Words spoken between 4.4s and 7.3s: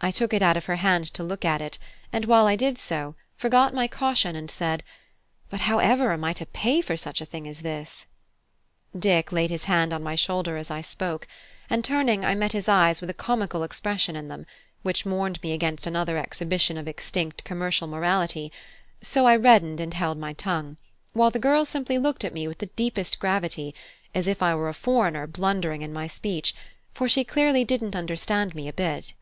said, "But however am I to pay for such a